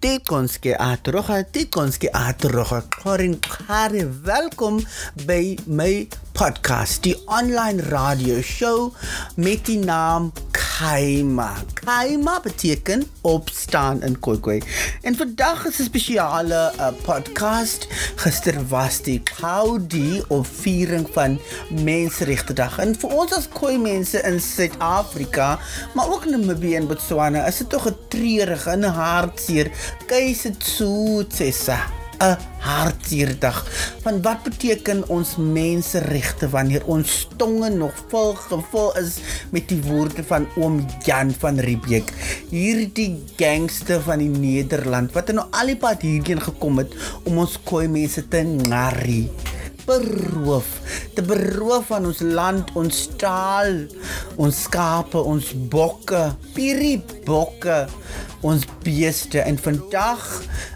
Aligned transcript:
Dit 0.00 0.22
konske 0.24 0.72
atroga, 0.80 1.42
dit 1.52 1.68
konske 1.68 2.08
atroga. 2.16 2.78
Karin 2.88 3.34
Kare, 3.44 4.06
welkom 4.24 4.78
by 5.26 5.58
my 5.68 6.06
podcast, 6.32 7.02
die 7.04 7.12
online 7.28 7.84
radio 7.92 8.38
show 8.40 8.94
met 9.36 9.66
die 9.68 9.76
naam 9.76 10.30
Kaima. 10.80 11.60
Kaima 11.74 12.40
beteken 12.40 13.02
opstaan 13.20 14.02
in 14.02 14.14
Khoikhoi. 14.18 14.62
En 15.02 15.16
vandag 15.16 15.66
is 15.66 15.78
'n 15.78 15.84
spesiale 15.84 16.72
uh, 16.76 16.88
podcast. 17.02 17.86
Gister 18.16 18.56
was 18.68 19.02
die 19.02 19.20
Kaudi 19.20 20.22
of 20.28 20.48
viering 20.48 21.08
van 21.12 21.40
Menseregte 21.84 22.52
Dag. 22.52 22.78
En 22.78 22.96
vir 22.96 23.10
ons 23.10 23.32
as 23.32 23.48
Khoi 23.52 23.76
mense 23.78 24.22
in 24.22 24.40
Suid-Afrika, 24.40 25.58
maar 25.94 26.08
ook 26.08 26.24
in 26.24 26.30
Namibië 26.30 26.74
en 26.74 26.86
Botswana, 26.86 27.46
is 27.46 27.56
dit 27.56 27.68
tog 27.68 27.88
'n 27.88 27.96
treurige 28.08 28.70
en 28.70 28.82
hartseer 28.82 29.70
keuse 30.06 30.56
tsoetsessa. 30.56 31.99
'n 32.20 32.36
hartseerdag. 32.60 33.66
Want 34.04 34.24
wat 34.24 34.42
beteken 34.42 35.08
ons 35.08 35.36
menseregte 35.36 36.48
wanneer 36.48 36.84
ons 36.84 37.28
tonge 37.36 37.70
nog 37.70 37.94
vol 38.08 38.34
gevul 38.34 38.96
is 38.96 39.18
met 39.50 39.68
die 39.68 39.80
woorde 39.82 40.24
van 40.24 40.48
oom 40.56 40.84
Jan 41.04 41.32
van 41.32 41.58
Riebeeck, 41.58 42.12
hierdie 42.50 43.24
gangster 43.36 44.00
van 44.04 44.18
die 44.18 44.28
Nederland 44.28 45.12
wat 45.16 45.32
nou 45.32 45.46
al 45.50 45.72
die 45.72 45.78
pad 45.80 46.04
hierheen 46.04 46.40
gekom 46.40 46.78
het 46.78 46.94
om 47.24 47.40
ons 47.40 47.56
koei 47.64 47.88
mense 47.88 48.28
te 48.28 48.44
narrie 48.44 49.28
beroof 49.90 50.68
te 51.16 51.24
beroof 51.26 51.90
van 51.90 52.06
ons 52.10 52.22
land 52.22 52.70
ons 52.78 53.00
taal 53.20 53.80
ons 54.40 54.64
skape 54.66 55.18
ons 55.32 55.52
bokke 55.72 56.22
pirie 56.54 56.98
bokke 57.26 57.82
ons 58.46 58.64
beeste 58.84 59.40
en 59.42 59.58
vandag 59.60 60.22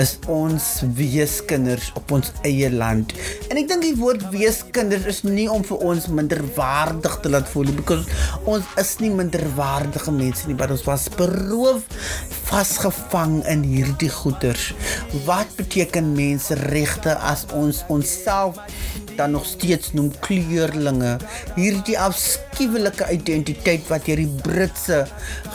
is 0.00 0.16
ons 0.28 0.64
weeskinders 0.96 1.88
op 1.96 2.12
ons 2.12 2.28
eie 2.44 2.68
land. 2.72 3.14
En 3.48 3.56
ek 3.56 3.70
dink 3.70 3.84
die 3.84 3.94
woord 3.96 4.26
weeskinders 4.32 5.06
is 5.08 5.22
nie 5.24 5.46
om 5.52 5.64
vir 5.64 5.84
ons 5.88 6.08
minderwaardig 6.12 7.16
te 7.24 7.32
laat 7.32 7.48
voel 7.48 7.72
because 7.78 8.04
ons 8.44 8.66
is 8.80 8.92
nie 9.00 9.12
minderwaardige 9.14 10.12
mense 10.12 10.48
nie, 10.48 10.56
maar 10.58 10.74
ons 10.74 10.84
was 10.88 11.08
beroof 11.16 11.86
vasgevang 12.50 13.40
in 13.50 13.64
hierdie 13.66 14.12
goeters. 14.12 14.68
Wat 15.24 15.48
beteken 15.56 16.12
menseregte 16.16 17.16
as 17.24 17.46
ons 17.56 17.82
onsself 17.92 18.60
dan 19.16 19.34
nog 19.36 19.46
steeds 19.48 19.92
noem 19.92 20.12
kleurlinge? 20.24 21.16
Hierdie 21.56 21.98
afskuwelike 21.98 23.08
identiteit 23.12 23.88
wat 23.90 24.06
deur 24.08 24.20
die 24.22 24.34
Britse 24.44 25.02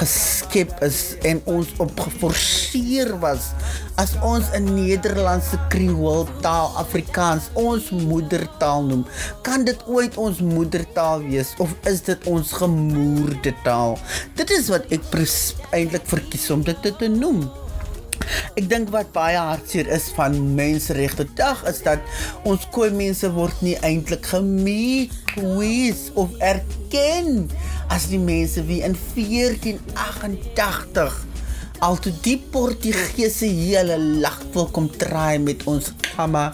geskep 0.00 0.72
is 0.84 1.16
en 1.28 1.42
ons 1.44 1.70
op 1.78 1.94
geforseer 2.00 3.12
was 3.22 3.52
as 4.00 4.16
ons 4.24 4.48
'n 4.56 4.64
Nederlandse 4.74 5.58
Kreool 5.68 6.26
taal 6.40 6.72
Afrikaans 6.76 7.50
ons 7.52 7.90
moedertaal 7.90 8.82
noem. 8.84 9.06
Kan 9.42 9.64
dit 9.64 9.80
ooit 9.86 10.16
ons 10.16 10.40
moedertaal 10.40 11.22
wees 11.22 11.54
of 11.58 11.74
is 11.84 12.00
dit 12.00 12.26
ons 12.26 12.52
gemoerde 12.52 13.54
taal? 13.64 13.98
Dit 14.34 14.50
is 14.50 14.68
wat 14.68 14.84
ek 14.90 15.04
eintlik 15.70 16.06
verkies 16.06 16.50
om 16.50 16.62
dit 16.62 16.82
te, 16.82 16.96
te 16.96 17.08
noem. 17.08 17.50
Ek 18.58 18.66
dink 18.70 18.90
wat 18.94 19.12
baie 19.14 19.38
hartseer 19.38 19.88
is 19.94 20.08
van 20.16 20.34
Menseregte 20.56 21.26
Dag 21.38 21.62
is 21.70 21.80
dat 21.86 22.02
ons 22.48 22.66
koei 22.74 22.90
mense 22.94 23.30
word 23.34 23.62
nie 23.64 23.76
eintlik 23.86 24.26
gemeet 24.32 25.14
of 26.14 26.34
erken 26.42 27.48
as 27.88 28.08
die 28.10 28.20
mense 28.20 28.62
wie 28.66 28.82
in 28.86 28.96
1488 29.14 31.26
al 31.80 31.96
toe 32.04 32.12
die 32.24 32.36
Portugese 32.52 33.48
hele 33.48 33.96
lag 34.20 34.36
wil 34.54 34.68
kom 34.74 34.90
draai 35.00 35.40
met 35.40 35.64
ons 35.70 35.92
gamma 36.10 36.50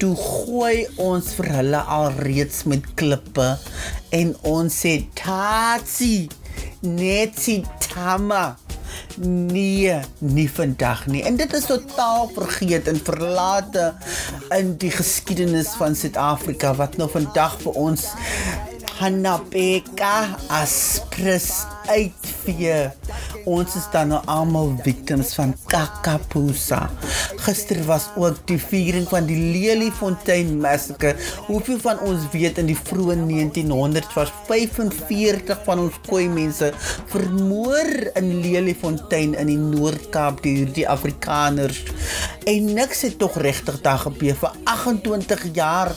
toe 0.00 0.12
gooi 0.18 0.84
ons 1.00 1.30
vir 1.38 1.48
hulle 1.56 1.80
al 1.96 2.10
reeds 2.20 2.66
met 2.68 2.84
klippe 3.00 3.48
en 4.18 4.34
ons 4.50 4.80
sê 4.84 4.98
tatsi 5.18 6.28
net 6.84 7.40
si 7.40 7.62
tama 7.88 8.44
nee 9.26 9.94
nie 10.18 10.50
vandag 10.50 11.06
nie. 11.06 11.22
En 11.22 11.36
dit 11.36 11.52
is 11.52 11.66
totaal 11.66 12.30
vergeet 12.34 12.88
en 12.88 13.00
verlate 13.04 13.92
in 14.54 14.76
die 14.76 14.90
geskiedenis 14.90 15.74
van 15.78 15.96
Suid-Afrika 15.96 16.74
wat 16.74 16.96
nou 16.96 17.10
vandag 17.10 17.58
vir 17.62 17.72
ons 17.88 18.06
Hanapeka 18.98 20.14
aspres 20.50 21.50
uitvee 21.86 22.90
ons 23.46 23.74
is 23.78 23.86
dan 23.92 24.10
nou 24.12 24.20
almal 24.30 24.72
victims 24.82 25.34
van 25.38 25.54
Kakapusa. 25.70 26.88
Gister 27.44 27.80
was 27.86 28.08
ook 28.16 28.40
die 28.50 28.58
viering 28.58 29.06
van 29.10 29.28
die 29.28 29.38
Leliefontein 29.38 30.54
massacre. 30.60 31.14
Hoeveel 31.46 31.78
van 31.82 32.00
ons 32.06 32.26
weet 32.32 32.58
in 32.62 32.70
die 32.70 32.78
vroeë 32.78 33.18
1900s 33.20 34.16
was 34.16 34.32
45 34.48 35.62
van 35.66 35.84
ons 35.86 36.00
koei 36.08 36.26
mense 36.32 36.72
vermoor 37.12 37.92
in 38.18 38.32
Leliefontein 38.42 39.36
in 39.38 39.52
die 39.52 39.60
Noord-Kaap 39.60 40.42
deur 40.44 40.72
die 40.74 40.88
Afrikaners. 40.88 41.84
En 42.48 42.72
niks 42.74 43.04
het 43.06 43.18
tog 43.20 43.36
regtig 43.42 43.80
daar 43.84 44.00
gebeur 44.06 44.38
vir 44.40 44.56
28 44.78 45.48
jaar 45.56 45.94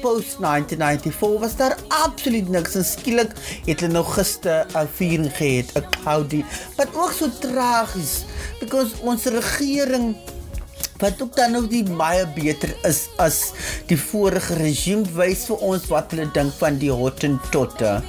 post 0.00 0.40
1994 0.40 1.40
was 1.40 1.56
daar 1.56 1.76
absoluut 1.88 2.48
niks 2.48 2.74
en 2.74 2.84
skielik 2.84 3.32
het 3.66 3.80
hulle 3.80 3.92
nou 3.92 4.04
gister 4.04 4.66
'n 4.74 4.88
viering 4.96 5.32
gehad, 5.36 5.72
'n 5.76 5.86
cloudy, 6.02 6.44
wat 6.76 6.88
ook 6.94 7.12
so 7.12 7.28
tragies 7.40 8.24
because 8.60 8.92
ons 9.02 9.24
regering 9.24 10.16
wat 11.00 11.22
ook 11.22 11.36
dan 11.36 11.52
nog 11.52 11.68
die 11.68 11.84
baie 11.84 12.26
beter 12.36 12.74
is 12.84 13.08
as 13.16 13.52
die 13.88 13.98
vorige 13.98 14.54
regime 14.54 15.04
wys 15.16 15.46
vir 15.48 15.56
ons 15.56 15.88
wat 15.88 16.12
hulle 16.12 16.28
dink 16.36 16.52
van 16.60 16.78
die 16.78 16.92
Hottentotte. 16.92 18.02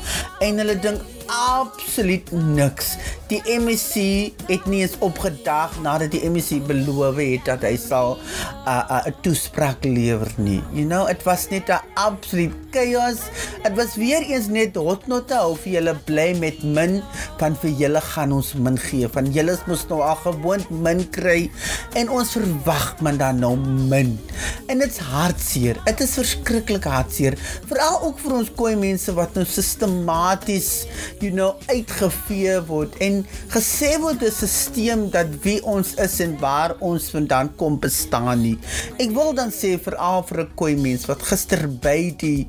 En 0.44 0.58
hulle 0.58 0.76
dink 0.80 1.02
absoluut 1.32 2.32
niks. 2.32 2.96
Die 3.32 3.40
MEC 3.64 4.34
het 4.50 4.66
nie 4.68 4.82
eens 4.84 4.98
opgedag 5.00 5.78
nadat 5.84 6.12
die 6.12 6.28
MEC 6.30 6.66
beloof 6.68 7.20
het 7.22 7.46
dat 7.48 7.64
hy 7.64 7.78
sal 7.80 8.18
'n 8.18 8.20
uh, 8.68 9.06
'n 9.08 9.10
uh, 9.10 9.16
toespraak 9.24 9.84
lewer 9.88 10.28
nie. 10.36 10.60
You 10.76 10.86
know, 10.86 11.08
it 11.08 11.24
was 11.24 11.48
net 11.50 11.72
'n 11.72 11.80
absolute 11.96 12.56
chaos. 12.72 13.24
Dit 13.64 13.76
was 13.76 13.96
weer 13.96 14.22
eens 14.22 14.48
net 14.48 14.76
hotnotte 14.76 15.40
of 15.40 15.64
jy 15.66 15.80
bly 16.06 16.36
met 16.40 16.64
min 16.64 17.02
van 17.40 17.56
vir 17.56 17.72
julle 17.80 18.02
gaan 18.02 18.32
ons 18.32 18.54
min 18.54 18.78
gee. 18.78 19.08
Van 19.08 19.32
julle 19.32 19.58
moet 19.68 19.90
nou 19.90 20.02
al 20.02 20.16
gewoond 20.16 20.70
min 20.70 21.10
kry 21.10 21.52
en 21.94 22.10
ons 22.10 22.32
verwag 22.32 23.00
man 23.02 23.18
dan 23.18 23.40
nou 23.40 23.56
min. 23.88 24.20
En 24.68 24.80
dit's 24.80 24.98
hartseer. 24.98 25.80
Dit 25.86 26.02
is 26.02 26.14
verskriklik 26.20 26.84
hartseer, 26.84 27.38
veral 27.70 28.02
ook 28.02 28.20
vir 28.20 28.34
ons 28.34 28.52
koei 28.56 28.76
mense 28.76 29.14
wat 29.14 29.36
nou 29.36 29.46
sistematies 29.46 30.86
you 31.22 31.32
know 31.32 31.56
uitgevee 31.70 32.58
word 32.68 32.96
en 33.04 33.22
gesê 33.54 33.94
word 34.02 34.24
'n 34.26 34.32
stelsel 34.32 35.10
dat 35.14 35.28
wie 35.44 35.60
ons 35.64 35.94
is 36.02 36.20
en 36.20 36.38
waar 36.40 36.76
ons 36.80 37.10
vandaan 37.14 37.52
kom 37.56 37.80
bestaan 37.80 38.42
nie. 38.42 38.58
Ek 38.98 39.12
wil 39.14 39.34
dan 39.34 39.52
sê 39.52 39.78
vir 39.78 39.96
al 39.96 40.24
vir 40.24 40.42
'n 40.42 40.52
koi 40.56 40.76
mens 40.76 41.06
wat 41.06 41.22
gister 41.22 41.68
by 41.68 42.14
die 42.18 42.48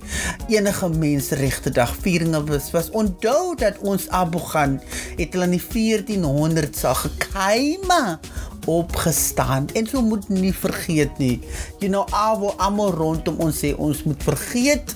enige 0.48 0.88
menseregte 0.88 1.70
dag 1.70 1.92
vieringe 2.02 2.44
was, 2.48 2.70
was 2.72 2.90
onthou 2.90 3.54
dat 3.56 3.78
ons 3.82 4.08
Abu 4.08 4.38
gaan 4.38 4.80
het 5.18 5.32
hulle 5.32 5.44
in 5.44 5.58
die 5.58 5.66
1400s 5.68 6.84
al 6.84 6.94
gekaima 6.94 8.20
opgestaan 8.66 9.68
en 9.74 9.86
so 9.86 10.02
moet 10.02 10.28
nie 10.28 10.54
vergeet 10.54 11.18
nie. 11.18 11.40
You 11.80 11.90
know, 11.90 12.06
alwo 12.10 12.54
almal 12.56 12.92
rondom 12.94 13.40
ons 13.42 13.58
sê 13.64 13.74
ons 13.76 14.04
moet 14.04 14.22
vergeet 14.22 14.94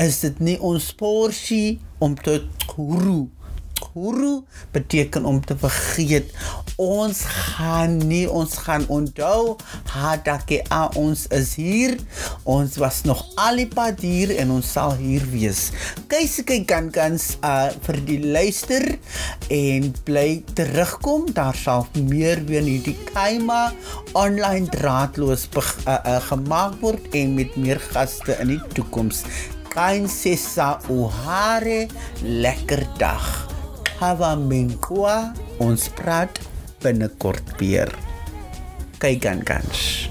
is 0.00 0.20
dit 0.20 0.38
nie 0.40 0.58
ons 0.60 0.92
porsie 0.96 1.80
om 2.00 2.14
te 2.16 2.40
guru 2.74 3.28
guru 3.80 4.44
beteken 4.70 5.24
om 5.24 5.40
te 5.44 5.56
vergeet. 5.58 6.30
Ons 6.80 7.22
gaan 7.28 7.98
nie 8.08 8.24
ons 8.30 8.54
gaan 8.64 8.86
onthou 8.92 9.56
hadake 9.92 10.62
a 10.72 10.86
ons 10.98 11.26
is 11.34 11.54
hier. 11.60 11.96
Ons 12.48 12.78
was 12.80 13.02
nog 13.08 13.24
alipad 13.40 14.00
hier 14.04 14.34
en 14.40 14.54
ons 14.58 14.72
sal 14.76 14.96
hier 15.00 15.24
wees. 15.32 15.68
Kyk 16.10 16.66
kan 16.70 16.88
kans 16.94 17.36
uh, 17.44 17.68
vir 17.86 18.00
die 18.08 18.20
luister 18.24 18.86
en 19.52 19.90
bly 20.06 20.42
terugkom. 20.56 21.28
Daar 21.36 21.56
sal 21.56 21.86
meer 21.98 22.44
weer 22.48 22.64
hierdie 22.64 22.96
kaima 23.12 23.70
online 24.18 24.70
draadloos 24.72 25.48
uh, 25.56 25.62
uh, 25.86 26.18
gemaak 26.30 26.80
word 26.80 27.14
en 27.16 27.34
met 27.38 27.56
meer 27.60 27.80
gaste 27.92 28.36
in 28.40 28.54
die 28.56 28.62
toekoms 28.74 29.24
Kain 29.70 30.08
sessa 30.10 30.80
uhare 30.90 31.86
lekker 32.26 32.82
dag. 32.98 33.22
Hava 34.02 34.34
Menkwa 34.34 35.30
ons 35.62 35.86
praat 35.94 36.42
binnekort 36.82 37.54
weer. 37.62 37.94
Kyk 38.98 39.30
aan 39.30 39.46
kans. 39.46 40.09